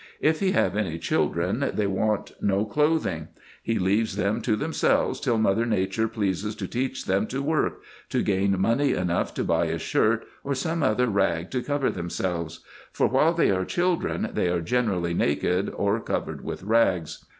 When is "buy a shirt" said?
9.43-10.25